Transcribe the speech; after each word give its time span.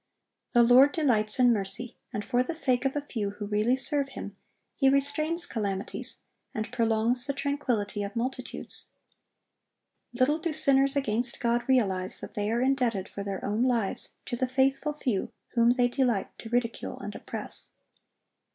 The 0.53 0.63
Lord 0.63 0.93
delights 0.93 1.37
in 1.37 1.53
mercy; 1.53 1.95
and 2.11 2.25
for 2.25 2.41
the 2.41 2.55
sake 2.55 2.85
of 2.85 2.95
a 2.95 3.01
few 3.07 3.29
who 3.37 3.45
really 3.45 3.75
serve 3.75 4.09
Him, 4.09 4.33
He 4.73 4.89
restrains 4.89 5.45
calamities, 5.45 6.17
and 6.55 6.71
prolongs 6.71 7.27
the 7.27 7.33
tranquillity 7.33 8.01
of 8.01 8.15
multitudes. 8.15 8.89
Little 10.11 10.39
do 10.39 10.53
sinners 10.53 10.95
against 10.95 11.39
God 11.39 11.69
realize 11.69 12.19
that 12.19 12.33
they 12.33 12.49
are 12.49 12.61
indebted 12.63 13.07
for 13.09 13.21
their 13.23 13.45
own 13.45 13.61
lives 13.61 14.13
to 14.25 14.35
the 14.35 14.47
faithful 14.47 14.93
few 14.93 15.31
whom 15.49 15.73
they 15.73 15.87
delight 15.87 16.35
to 16.39 16.49
ridicule 16.49 16.99
and 16.99 17.13
oppress. 17.13 17.73